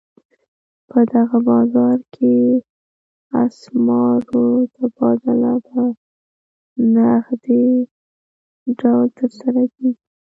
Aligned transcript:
په 0.89 0.99
دغه 1.13 1.37
بازار 1.49 1.97
کې 2.13 2.35
اسعارو 3.43 4.47
تبادله 4.75 5.53
په 5.67 5.81
نغدي 6.93 7.67
ډول 8.79 9.07
ترسره 9.17 9.63
کېږي. 9.75 10.03